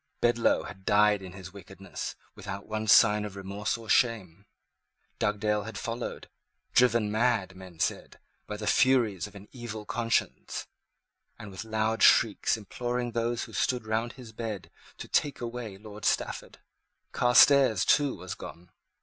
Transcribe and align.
Bedloe 0.19 0.63
had 0.63 0.83
died 0.83 1.21
in 1.21 1.33
his 1.33 1.53
wickedness, 1.53 2.15
without 2.33 2.65
one 2.65 2.87
sign 2.87 3.23
of 3.23 3.35
remorse 3.35 3.77
or 3.77 3.87
shame. 3.87 4.47
Dugdale 5.19 5.61
had 5.61 5.77
followed, 5.77 6.27
driven 6.73 7.11
mad, 7.11 7.55
men 7.55 7.79
said, 7.79 8.19
by 8.47 8.57
the 8.57 8.65
Furies 8.65 9.27
of 9.27 9.35
an 9.35 9.47
evil 9.51 9.85
conscience, 9.85 10.65
and 11.37 11.51
with 11.51 11.63
loud 11.63 12.01
shrieks 12.01 12.57
imploring 12.57 13.11
those 13.11 13.43
who 13.43 13.53
stood 13.53 13.85
round 13.85 14.13
his 14.13 14.31
bed 14.31 14.71
to 14.97 15.07
take 15.07 15.39
away 15.39 15.77
Lord 15.77 16.03
Stafford. 16.03 16.57
Carstairs, 17.11 17.85
too, 17.85 18.15
was 18.15 18.33
gone. 18.33 18.71